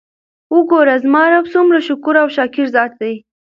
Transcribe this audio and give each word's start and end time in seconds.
وګوره! 0.53 0.95
زما 1.03 1.23
رب 1.31 1.45
څومره 1.53 1.79
شکور 1.87 2.15
او 2.21 2.27
شاکر 2.35 2.65
ذات 2.75 2.91
دی!!؟ 3.01 3.13